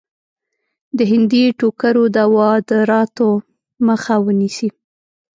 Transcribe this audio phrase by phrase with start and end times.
[0.97, 3.29] د هندي ټوکرو د وادراتو
[3.87, 4.69] مخه ونیسي.